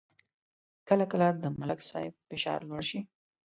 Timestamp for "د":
1.43-1.45